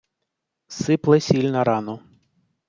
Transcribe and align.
Сипле 0.77 1.19
сіль 1.27 1.51
на 1.57 1.63
рану. 1.71 1.97